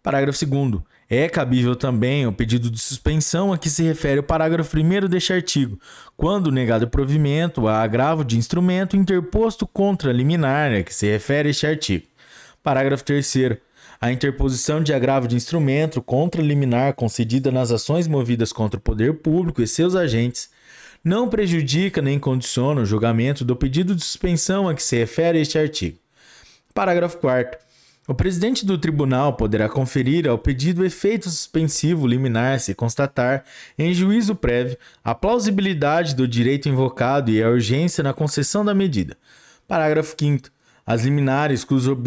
Parágrafo 0.02 0.46
2. 0.46 0.82
É 1.16 1.30
cabível 1.30 1.76
também 1.76 2.26
o 2.26 2.34
pedido 2.34 2.72
de 2.72 2.80
suspensão 2.80 3.54
a 3.54 3.58
que 3.60 3.70
se 3.70 3.84
refere 3.84 4.20
o 4.20 4.24
parágrafo 4.24 4.76
1 4.76 5.08
deste 5.08 5.32
artigo, 5.32 5.80
quando 6.18 6.52
negado 6.52 6.88
provimento 6.88 7.68
a 7.68 7.84
agravo 7.84 8.26
de 8.26 8.36
instrumento 8.36 8.98
interposto 8.98 9.68
contra 9.68 10.10
a 10.10 10.14
liminar 10.14 10.74
a 10.74 10.82
que 10.82 10.92
se 10.92 11.06
refere 11.06 11.52
este 11.52 11.68
artigo. 11.68 12.08
Parágrafo 12.64 13.04
3 13.04 13.32
a 14.02 14.12
interposição 14.12 14.82
de 14.82 14.92
agravo 14.92 15.28
de 15.28 15.36
instrumento 15.36 16.02
contra 16.02 16.42
a 16.42 16.44
liminar 16.44 16.96
concedida 16.96 17.52
nas 17.52 17.70
ações 17.70 18.08
movidas 18.08 18.52
contra 18.52 18.80
o 18.80 18.82
poder 18.82 19.20
público 19.20 19.62
e 19.62 19.68
seus 19.68 19.94
agentes 19.94 20.50
não 21.04 21.30
prejudica 21.30 22.02
nem 22.02 22.18
condiciona 22.18 22.82
o 22.82 22.86
julgamento 22.88 23.46
do 23.46 23.56
pedido 23.56 23.96
de 23.96 24.04
suspensão 24.04 24.68
a 24.68 24.74
que 24.74 24.82
se 24.82 24.98
refere 24.98 25.40
este 25.40 25.60
artigo. 25.60 26.00
Parágrafo 26.74 27.20
4 27.20 27.60
o 28.06 28.14
presidente 28.14 28.66
do 28.66 28.78
tribunal 28.78 29.34
poderá 29.34 29.70
conferir 29.70 30.28
ao 30.28 30.38
pedido 30.38 30.86
efeito 30.86 31.30
suspensivo 31.30 32.06
liminar 32.06 32.60
se 32.60 32.76
constatar, 32.76 33.46
em 33.78 33.94
juízo 33.94 34.36
prévio, 34.36 34.78
a 35.02 35.16
plausibilidade 35.16 36.14
do 36.14 36.28
direito 36.28 36.68
invocado 36.68 37.32
e 37.32 37.42
a 37.42 37.50
urgência 37.50 38.04
na 38.04 38.14
concessão 38.14 38.66
da 38.66 38.74
medida. 38.74 39.18
Parágrafo 39.66 40.16
5. 40.20 40.50
As 40.86 41.06
liminares 41.06 41.64
cujo 41.64 41.98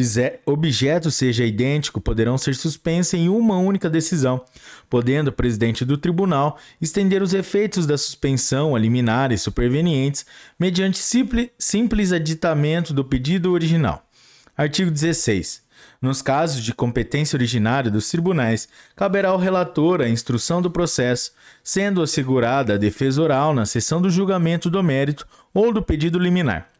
objeto 0.45 1.11
seja 1.11 1.47
idêntico 1.47 1.99
poderão 1.99 2.37
ser 2.37 2.55
suspensas 2.55 3.19
em 3.19 3.31
uma 3.31 3.57
única 3.57 3.88
decisão, 3.88 4.45
podendo 4.91 5.29
o 5.29 5.33
presidente 5.33 5.83
do 5.83 5.97
tribunal 5.97 6.59
estender 6.79 7.23
os 7.23 7.33
efeitos 7.33 7.87
da 7.87 7.97
suspensão 7.97 8.76
a 8.76 8.79
liminares 8.79 9.41
supervenientes 9.41 10.26
mediante 10.61 10.99
simples, 10.99 12.12
aditamento 12.12 12.93
do 12.93 13.03
pedido 13.03 13.50
original. 13.50 14.07
Artigo 14.55 14.91
16. 14.91 15.65
Nos 16.00 16.21
casos 16.21 16.62
de 16.62 16.75
competência 16.75 17.37
originária 17.37 17.91
dos 17.91 18.09
tribunais, 18.11 18.69
caberá 18.95 19.31
ao 19.31 19.38
relator 19.38 20.00
a 20.00 20.09
instrução 20.09 20.61
do 20.61 20.71
processo, 20.71 21.33
sendo 21.65 22.03
assegurada 22.03 22.75
a 22.75 22.79
defesa 22.79 23.23
oral 23.23 23.55
na 23.55 23.65
sessão 23.65 24.00
do 24.00 24.11
julgamento 24.11 24.69
do 24.69 24.83
mérito 24.83 25.26
ou 25.55 25.73
do 25.73 25.83
pedido 25.83 26.19
liminar. 26.19 26.71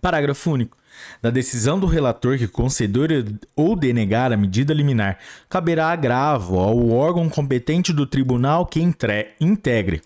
Parágrafo 0.00 0.50
único. 0.50 0.76
Da 1.22 1.30
decisão 1.30 1.78
do 1.78 1.86
relator 1.86 2.38
que 2.38 2.48
conceder 2.48 3.24
ou 3.54 3.76
denegar 3.76 4.32
a 4.32 4.36
medida 4.36 4.74
liminar, 4.74 5.18
caberá 5.48 5.90
agravo 5.90 6.58
ao 6.58 6.90
órgão 6.90 7.28
competente 7.28 7.92
do 7.92 8.06
tribunal 8.06 8.66
que 8.66 8.80
integre. 8.80 10.02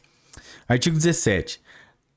Artigo 0.68 0.96
17. 0.96 1.60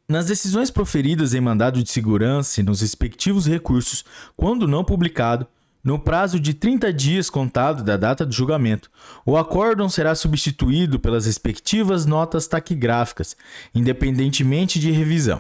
Nas 0.08 0.28
decisões 0.28 0.70
proferidas 0.70 1.34
em 1.34 1.42
mandado 1.42 1.82
de 1.82 1.90
segurança 1.90 2.62
e 2.62 2.64
nos 2.64 2.82
respectivos 2.82 3.48
recursos, 3.48 4.06
quando 4.38 4.68
não 4.68 4.84
publicado, 4.84 5.48
no 5.86 6.00
prazo 6.00 6.40
de 6.40 6.56
30 6.56 6.92
dias 6.92 7.30
contado 7.30 7.84
da 7.84 7.96
data 7.96 8.26
do 8.26 8.34
julgamento, 8.34 8.90
o 9.24 9.38
acórdão 9.38 9.88
será 9.88 10.16
substituído 10.16 11.00
pelas 11.00 11.28
respectivas 11.28 12.08
notas 12.08 12.48
taquigráficas, 12.48 13.38
independentemente 13.74 14.80
de 14.80 14.90
revisão. 14.90 15.40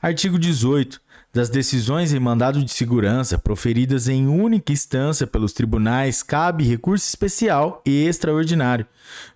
Artigo 0.00 0.38
18. 0.38 0.98
Das 1.30 1.50
decisões 1.50 2.14
em 2.14 2.18
mandado 2.18 2.64
de 2.64 2.70
segurança 2.70 3.36
proferidas 3.36 4.08
em 4.08 4.26
única 4.26 4.72
instância 4.72 5.26
pelos 5.26 5.52
tribunais, 5.52 6.22
cabe 6.22 6.64
recurso 6.64 7.06
especial 7.06 7.82
e 7.84 8.06
extraordinário, 8.06 8.86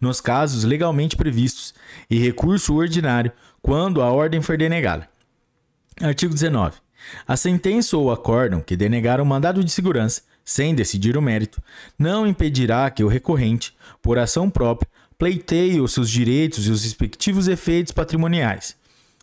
nos 0.00 0.22
casos 0.22 0.64
legalmente 0.64 1.16
previstos, 1.16 1.74
e 2.08 2.18
recurso 2.18 2.74
ordinário, 2.74 3.30
quando 3.60 4.00
a 4.00 4.10
ordem 4.10 4.40
for 4.40 4.56
denegada. 4.56 5.06
Artigo 6.00 6.32
19. 6.32 6.78
A 7.26 7.36
sentença 7.36 7.94
ou 7.96 8.10
acórdão 8.10 8.62
que 8.62 8.76
denegar 8.76 9.20
o 9.20 9.26
mandado 9.26 9.62
de 9.62 9.70
segurança 9.70 10.22
sem 10.44 10.74
decidir 10.74 11.16
o 11.16 11.22
mérito, 11.22 11.62
não 11.98 12.26
impedirá 12.26 12.90
que 12.90 13.04
o 13.04 13.08
recorrente, 13.08 13.74
por 14.02 14.18
ação 14.18 14.50
própria, 14.50 14.90
pleiteie 15.18 15.80
os 15.80 15.92
seus 15.92 16.10
direitos 16.10 16.66
e 16.66 16.70
os 16.70 16.82
respectivos 16.82 17.46
efeitos 17.46 17.92
patrimoniais. 17.92 18.74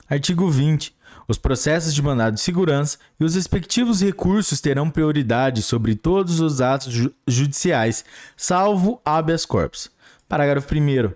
Artigo 0.10 0.50
20. 0.50 0.96
Os 1.28 1.38
processos 1.38 1.94
de 1.94 2.02
mandado 2.02 2.36
de 2.36 2.40
segurança 2.40 2.98
e 3.20 3.26
os 3.26 3.36
respectivos 3.36 4.02
recursos 4.02 4.62
terão 4.62 4.90
prioridade 4.90 5.62
sobre 5.62 5.94
todos 5.94 6.40
os 6.40 6.62
atos 6.62 6.94
ju 6.94 7.14
judiciais, 7.28 8.06
salvo 8.38 9.02
habeas 9.04 9.46
corpus. 9.46 9.92
Parágrafo 10.30 10.74
1. 10.74 11.12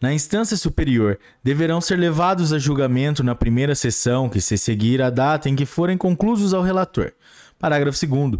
na 0.00 0.12
instância 0.12 0.56
superior, 0.56 1.18
deverão 1.42 1.80
ser 1.80 1.96
levados 1.96 2.52
a 2.52 2.58
julgamento 2.58 3.24
na 3.24 3.34
primeira 3.34 3.74
sessão 3.74 4.28
que 4.28 4.40
se 4.40 4.56
seguir 4.56 5.02
a 5.02 5.10
data 5.10 5.48
em 5.48 5.56
que 5.56 5.66
forem 5.66 5.96
conclusos 5.96 6.54
ao 6.54 6.62
relator. 6.62 7.12
Parágrafo 7.58 7.98
2 8.06 8.38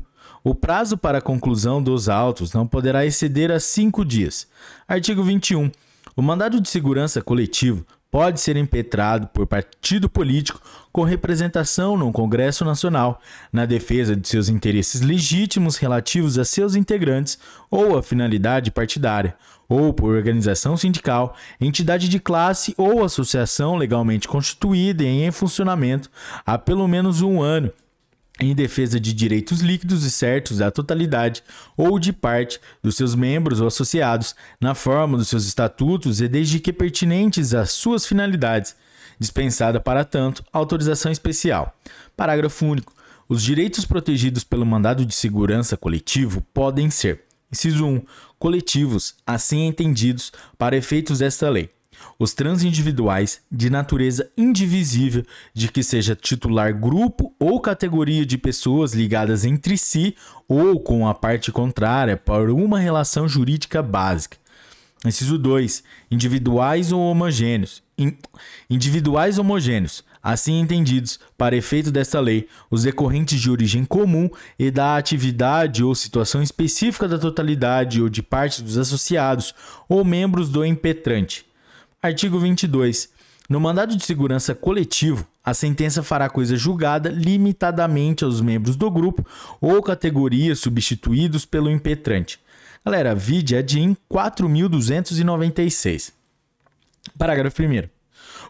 o 0.48 0.54
prazo 0.54 0.96
para 0.96 1.18
a 1.18 1.20
conclusão 1.20 1.82
dos 1.82 2.08
autos 2.08 2.52
não 2.52 2.68
poderá 2.68 3.04
exceder 3.04 3.50
a 3.50 3.58
cinco 3.58 4.04
dias. 4.04 4.46
Artigo 4.86 5.24
21. 5.24 5.72
O 6.14 6.22
mandado 6.22 6.60
de 6.60 6.68
segurança 6.68 7.20
coletivo 7.20 7.84
pode 8.12 8.40
ser 8.40 8.56
impetrado 8.56 9.26
por 9.26 9.44
partido 9.44 10.08
político 10.08 10.60
com 10.92 11.02
representação 11.02 11.96
no 11.96 12.12
Congresso 12.12 12.64
Nacional, 12.64 13.20
na 13.52 13.66
defesa 13.66 14.14
de 14.14 14.28
seus 14.28 14.48
interesses 14.48 15.00
legítimos 15.00 15.78
relativos 15.78 16.38
a 16.38 16.44
seus 16.44 16.76
integrantes 16.76 17.40
ou 17.68 17.98
a 17.98 18.02
finalidade 18.02 18.70
partidária, 18.70 19.34
ou 19.68 19.92
por 19.92 20.14
organização 20.14 20.76
sindical, 20.76 21.34
entidade 21.60 22.08
de 22.08 22.20
classe 22.20 22.72
ou 22.78 23.02
associação 23.02 23.74
legalmente 23.74 24.28
constituída 24.28 25.02
e 25.02 25.24
em 25.24 25.32
funcionamento 25.32 26.08
há 26.46 26.56
pelo 26.56 26.86
menos 26.86 27.20
um 27.20 27.42
ano 27.42 27.72
em 28.40 28.54
defesa 28.54 29.00
de 29.00 29.12
direitos 29.12 29.60
líquidos 29.60 30.04
e 30.04 30.10
certos 30.10 30.58
da 30.58 30.70
totalidade 30.70 31.42
ou 31.76 31.98
de 31.98 32.12
parte 32.12 32.60
dos 32.82 32.96
seus 32.96 33.14
membros 33.14 33.60
ou 33.60 33.66
associados, 33.66 34.34
na 34.60 34.74
forma 34.74 35.16
dos 35.16 35.28
seus 35.28 35.46
estatutos 35.46 36.20
e 36.20 36.28
desde 36.28 36.60
que 36.60 36.72
pertinentes 36.72 37.54
às 37.54 37.72
suas 37.72 38.06
finalidades, 38.06 38.76
dispensada 39.18 39.80
para 39.80 40.04
tanto 40.04 40.44
autorização 40.52 41.10
especial. 41.10 41.74
Parágrafo 42.16 42.66
único. 42.66 42.94
Os 43.28 43.42
direitos 43.42 43.84
protegidos 43.84 44.44
pelo 44.44 44.66
mandado 44.66 45.04
de 45.04 45.14
segurança 45.14 45.76
coletivo 45.76 46.42
podem 46.54 46.90
ser: 46.90 47.24
inciso 47.50 47.84
1, 47.84 48.02
coletivos, 48.38 49.16
assim 49.26 49.66
entendidos 49.66 50.32
para 50.56 50.76
efeitos 50.76 51.18
desta 51.18 51.48
lei 51.48 51.75
os 52.18 52.32
transindividuais 52.32 53.40
de 53.50 53.70
natureza 53.70 54.30
indivisível 54.36 55.24
de 55.52 55.68
que 55.68 55.82
seja 55.82 56.16
titular 56.16 56.78
grupo 56.78 57.34
ou 57.38 57.60
categoria 57.60 58.24
de 58.24 58.38
pessoas 58.38 58.94
ligadas 58.94 59.44
entre 59.44 59.76
si 59.76 60.16
ou 60.48 60.80
com 60.80 61.08
a 61.08 61.14
parte 61.14 61.52
contrária 61.52 62.16
por 62.16 62.50
uma 62.50 62.78
relação 62.78 63.28
jurídica 63.28 63.82
básica. 63.82 64.36
Inciso 65.04 65.38
2. 65.38 65.84
Individuais 66.10 66.90
ou 66.90 67.00
homogêneos. 67.00 67.82
individuais 68.68 69.38
homogêneos, 69.38 70.04
assim 70.22 70.58
entendidos, 70.60 71.20
para 71.38 71.56
efeito 71.56 71.90
desta 71.90 72.18
lei, 72.18 72.48
os 72.70 72.82
decorrentes 72.82 73.40
de 73.40 73.50
origem 73.50 73.84
comum 73.84 74.28
e 74.58 74.70
da 74.70 74.96
atividade 74.96 75.84
ou 75.84 75.94
situação 75.94 76.42
específica 76.42 77.06
da 77.06 77.18
totalidade 77.18 78.02
ou 78.02 78.08
de 78.08 78.22
parte 78.22 78.62
dos 78.62 78.76
associados 78.76 79.54
ou 79.88 80.04
membros 80.04 80.48
do 80.48 80.64
impetrante. 80.64 81.45
Artigo 82.06 82.38
22. 82.38 83.10
No 83.48 83.58
mandado 83.58 83.96
de 83.96 84.04
segurança 84.04 84.54
coletivo, 84.54 85.26
a 85.44 85.52
sentença 85.52 86.04
fará 86.04 86.28
coisa 86.28 86.56
julgada 86.56 87.08
limitadamente 87.08 88.22
aos 88.22 88.40
membros 88.40 88.76
do 88.76 88.88
grupo 88.88 89.26
ou 89.60 89.82
categoria 89.82 90.54
substituídos 90.54 91.44
pelo 91.44 91.68
impetrante. 91.68 92.38
Galera, 92.84 93.12
vide 93.12 93.56
a 93.56 93.62
DIN 93.62 93.96
4296. 94.08 96.12
Parágrafo 97.18 97.60
1. 97.60 97.95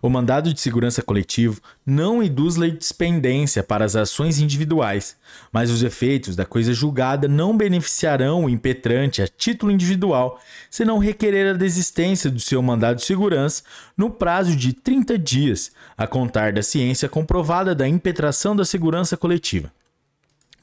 O 0.00 0.09
mandado 0.09 0.53
de 0.53 0.61
segurança 0.61 1.03
coletivo 1.03 1.61
não 1.85 2.23
induz 2.23 2.57
litispendência 2.57 3.62
para 3.62 3.85
as 3.85 3.97
ações 3.97 4.38
individuais, 4.38 5.17
mas 5.53 5.71
os 5.71 5.83
efeitos 5.83 6.37
da 6.37 6.45
coisa 6.45 6.73
julgada 6.73 7.29
não 7.29 7.57
beneficiarão 7.57 8.45
o 8.45 8.50
impetrante 8.50 9.23
a 9.23 9.29
título 9.29 9.73
individual, 9.73 10.41
se 10.71 10.85
não 10.85 10.99
requerer 10.99 11.55
a 11.55 11.59
desistência 11.59 12.31
do 12.31 12.41
seu 12.41 12.62
mandado 12.62 12.97
de 12.97 13.05
segurança 13.05 13.62
no 13.97 14.11
prazo 14.11 14.55
de 14.55 14.73
30 14.73 15.19
dias, 15.19 15.73
a 15.97 16.07
contar 16.07 16.53
da 16.53 16.62
ciência 16.62 17.09
comprovada 17.09 17.75
da 17.75 17.88
impetração 17.88 18.55
da 18.55 18.65
segurança 18.65 19.17
coletiva. 19.17 19.75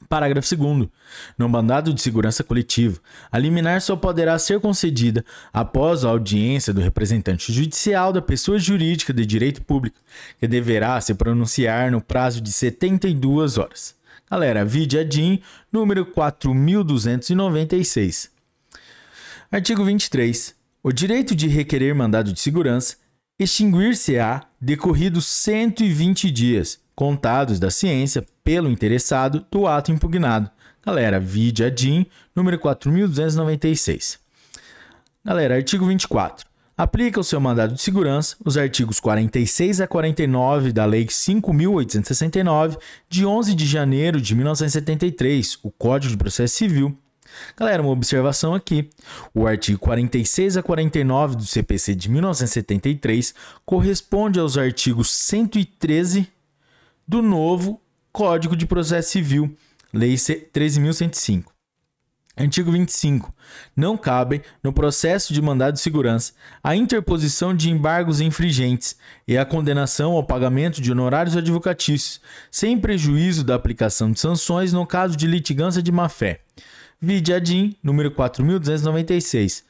Parágrafo 0.08 0.56
2. 0.56 0.88
No 1.36 1.48
mandado 1.48 1.92
de 1.92 2.00
segurança 2.00 2.44
coletivo, 2.44 3.00
a 3.30 3.38
liminar 3.38 3.80
só 3.80 3.96
poderá 3.96 4.38
ser 4.38 4.60
concedida 4.60 5.24
após 5.52 6.04
a 6.04 6.08
audiência 6.08 6.72
do 6.72 6.80
representante 6.80 7.52
judicial 7.52 8.12
da 8.12 8.22
pessoa 8.22 8.56
jurídica 8.58 9.12
de 9.12 9.26
direito 9.26 9.62
público, 9.62 9.98
que 10.38 10.46
deverá 10.46 11.00
se 11.00 11.12
pronunciar 11.14 11.90
no 11.90 12.00
prazo 12.00 12.40
de 12.40 12.52
72 12.52 13.58
horas. 13.58 13.96
Galera, 14.30 14.64
vide 14.64 14.96
a 14.98 15.04
DIN 15.04 15.42
número 15.70 16.06
4296. 16.06 18.30
Artigo 19.50 19.84
23. 19.84 20.54
O 20.82 20.90
direito 20.92 21.34
de 21.34 21.48
requerer 21.48 21.94
mandado 21.94 22.32
de 22.32 22.40
segurança 22.40 22.96
extinguir-se-á 23.38 24.46
decorridos 24.60 25.26
120 25.26 26.30
dias 26.30 26.83
contados 26.94 27.58
da 27.58 27.70
ciência 27.70 28.24
pelo 28.42 28.70
interessado 28.70 29.44
do 29.50 29.66
ato 29.66 29.90
impugnado. 29.90 30.50
Galera, 30.84 31.18
vide 31.18 31.64
a 31.64 31.70
DIN 31.70 32.06
número 32.34 32.58
4296. 32.58 34.18
Galera, 35.24 35.56
artigo 35.56 35.86
24. 35.86 36.46
Aplica 36.76 37.20
o 37.20 37.24
seu 37.24 37.40
mandado 37.40 37.74
de 37.74 37.80
segurança 37.80 38.36
os 38.44 38.58
artigos 38.58 38.98
46 38.98 39.80
a 39.80 39.86
49 39.86 40.72
da 40.72 40.84
Lei 40.84 41.06
5.869, 41.06 42.76
de 43.08 43.24
11 43.24 43.54
de 43.54 43.64
janeiro 43.64 44.20
de 44.20 44.34
1973, 44.34 45.58
o 45.62 45.70
Código 45.70 46.12
de 46.12 46.18
Processo 46.18 46.56
Civil. 46.56 46.98
Galera, 47.56 47.82
uma 47.82 47.92
observação 47.92 48.54
aqui. 48.54 48.90
O 49.32 49.46
artigo 49.46 49.78
46 49.78 50.56
a 50.56 50.62
49 50.62 51.36
do 51.36 51.46
CPC 51.46 51.94
de 51.94 52.10
1973 52.10 53.34
corresponde 53.64 54.40
aos 54.40 54.58
artigos 54.58 55.10
113 55.10 56.28
do 57.06 57.22
novo 57.22 57.80
Código 58.12 58.56
de 58.56 58.66
Processo 58.66 59.10
Civil, 59.10 59.56
Lei 59.92 60.14
13.105. 60.14 61.44
Artigo 62.36 62.72
25. 62.72 63.32
Não 63.76 63.96
cabem, 63.96 64.42
no 64.60 64.72
processo 64.72 65.32
de 65.32 65.40
mandado 65.40 65.74
de 65.74 65.80
segurança, 65.80 66.32
a 66.62 66.74
interposição 66.74 67.54
de 67.54 67.70
embargos 67.70 68.20
infringentes 68.20 68.96
e 69.26 69.38
a 69.38 69.44
condenação 69.44 70.12
ao 70.12 70.24
pagamento 70.24 70.80
de 70.80 70.90
honorários 70.90 71.36
advocatícios, 71.36 72.20
sem 72.50 72.76
prejuízo 72.76 73.44
da 73.44 73.54
aplicação 73.54 74.10
de 74.10 74.18
sanções 74.18 74.72
no 74.72 74.84
caso 74.84 75.16
de 75.16 75.28
litigância 75.28 75.80
de 75.80 75.92
má-fé. 75.92 76.40
Vide 77.00 77.32
a 77.32 77.38
DIN, 77.38 77.76
número 77.80 78.10
4.296. 78.10 79.62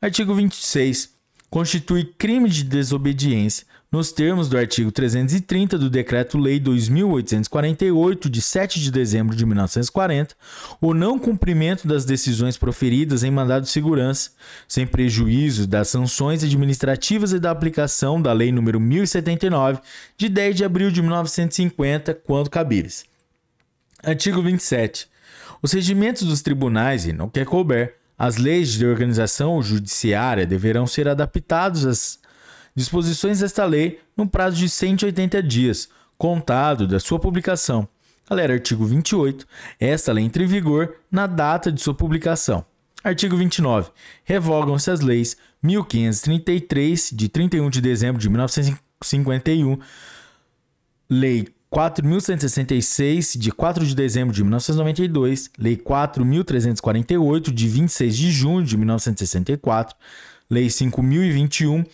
Artigo 0.00 0.34
26. 0.34 1.14
Constitui 1.50 2.04
crime 2.04 2.48
de 2.48 2.64
desobediência 2.64 3.66
nos 3.90 4.10
termos 4.10 4.48
do 4.48 4.58
artigo 4.58 4.90
330 4.90 5.78
do 5.78 5.88
Decreto-Lei 5.88 6.58
2848, 6.58 8.28
de 8.28 8.42
7 8.42 8.80
de 8.80 8.90
dezembro 8.90 9.36
de 9.36 9.46
1940, 9.46 10.34
o 10.80 10.92
não 10.92 11.18
cumprimento 11.18 11.86
das 11.86 12.04
decisões 12.04 12.56
proferidas 12.56 13.22
em 13.22 13.30
mandado 13.30 13.62
de 13.62 13.70
segurança, 13.70 14.30
sem 14.66 14.86
prejuízo 14.86 15.66
das 15.66 15.88
sanções 15.88 16.42
administrativas 16.42 17.32
e 17.32 17.38
da 17.38 17.50
aplicação 17.50 18.20
da 18.20 18.32
Lei 18.32 18.50
nº 18.50 18.78
1079, 18.80 19.80
de 20.16 20.28
10 20.28 20.56
de 20.56 20.64
abril 20.64 20.90
de 20.90 21.00
1950, 21.00 22.14
quando 22.14 22.50
cabíveis. 22.50 23.04
Artigo 24.02 24.42
27. 24.42 25.08
Os 25.62 25.72
regimentos 25.72 26.24
dos 26.24 26.42
tribunais, 26.42 27.06
e 27.06 27.12
não 27.12 27.28
quer 27.28 27.46
couber, 27.46 27.96
as 28.18 28.36
leis 28.36 28.72
de 28.72 28.86
organização 28.86 29.60
judiciária 29.62 30.46
deverão 30.46 30.86
ser 30.86 31.06
adaptados 31.06 31.84
às 31.84 32.18
disposições 32.76 33.40
desta 33.40 33.64
lei 33.64 33.98
no 34.16 34.28
prazo 34.28 34.56
de 34.56 34.68
180 34.68 35.42
dias, 35.42 35.88
contado 36.16 36.86
da 36.86 37.00
sua 37.00 37.18
publicação. 37.18 37.88
Galera, 38.28 38.54
artigo 38.54 38.84
28. 38.84 39.46
Esta 39.80 40.12
lei 40.12 40.24
entra 40.24 40.42
em 40.42 40.46
vigor 40.46 40.94
na 41.10 41.26
data 41.26 41.72
de 41.72 41.80
sua 41.80 41.94
publicação. 41.94 42.64
Artigo 43.02 43.36
29. 43.36 43.90
Revogam-se 44.24 44.90
as 44.90 45.00
leis 45.00 45.36
1533, 45.62 47.10
de 47.12 47.28
31 47.28 47.70
de 47.70 47.80
dezembro 47.80 48.20
de 48.20 48.28
1951, 48.28 49.78
Lei 51.08 51.46
4.166, 51.72 53.38
de 53.38 53.52
4 53.52 53.86
de 53.86 53.94
dezembro 53.94 54.34
de 54.34 54.42
1992, 54.42 55.50
Lei 55.56 55.76
4.348, 55.76 57.52
de 57.52 57.68
26 57.68 58.16
de 58.16 58.30
junho 58.30 58.64
de 58.64 58.76
1964, 58.76 59.96
Lei 60.50 60.66
5.021, 60.66 61.86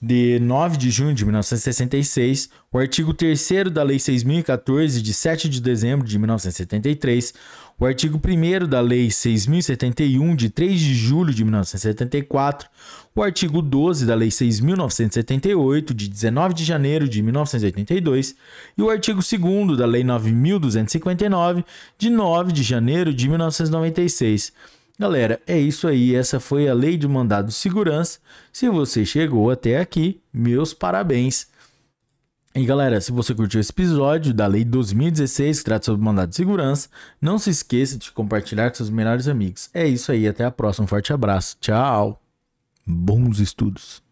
de 0.00 0.38
9 0.40 0.76
de 0.76 0.90
junho 0.90 1.12
de 1.12 1.24
1966, 1.24 2.48
o 2.72 2.78
artigo 2.78 3.12
3 3.12 3.48
da 3.72 3.82
Lei 3.82 3.98
6014, 3.98 5.02
de 5.02 5.12
7 5.12 5.48
de 5.48 5.60
dezembro 5.60 6.06
de 6.06 6.18
1973, 6.18 7.34
o 7.78 7.84
artigo 7.84 8.20
1 8.24 8.68
da 8.68 8.80
Lei 8.80 9.10
6071, 9.10 10.36
de 10.36 10.50
3 10.50 10.80
de 10.80 10.94
julho 10.94 11.34
de 11.34 11.44
1974, 11.44 12.68
o 13.14 13.22
artigo 13.22 13.60
12 13.60 14.06
da 14.06 14.14
Lei 14.14 14.28
6.978, 14.28 15.92
de 15.92 16.08
19 16.08 16.54
de 16.54 16.64
janeiro 16.64 17.08
de 17.08 17.20
1982, 17.20 18.36
e 18.76 18.82
o 18.82 18.90
artigo 18.90 19.20
2 19.20 19.76
da 19.76 19.86
Lei 19.86 20.04
9.259, 20.04 21.64
de 21.98 22.10
9 22.10 22.52
de 22.52 22.62
janeiro 22.62 23.12
de 23.12 23.28
1996 23.28 24.52
Galera, 24.98 25.40
é 25.46 25.56
isso 25.56 25.86
aí. 25.86 26.14
Essa 26.14 26.40
foi 26.40 26.68
a 26.68 26.74
lei 26.74 26.96
de 26.96 27.06
mandado 27.06 27.48
de 27.48 27.54
segurança. 27.54 28.18
Se 28.52 28.68
você 28.68 29.04
chegou 29.04 29.50
até 29.50 29.78
aqui, 29.78 30.20
meus 30.32 30.74
parabéns. 30.74 31.46
E 32.54 32.64
galera, 32.64 33.00
se 33.00 33.12
você 33.12 33.32
curtiu 33.32 33.60
esse 33.60 33.70
episódio 33.70 34.34
da 34.34 34.48
Lei 34.48 34.64
2016, 34.64 35.58
que 35.58 35.64
trata 35.64 35.84
sobre 35.84 36.04
mandado 36.04 36.30
de 36.30 36.34
segurança, 36.34 36.88
não 37.20 37.38
se 37.38 37.50
esqueça 37.50 37.96
de 37.96 38.10
compartilhar 38.10 38.68
com 38.70 38.76
seus 38.76 38.90
melhores 38.90 39.28
amigos. 39.28 39.70
É 39.72 39.86
isso 39.86 40.10
aí, 40.10 40.26
até 40.26 40.44
a 40.44 40.50
próxima. 40.50 40.84
Um 40.84 40.88
forte 40.88 41.12
abraço. 41.12 41.56
Tchau. 41.60 42.20
Bons 42.84 43.38
estudos. 43.38 44.07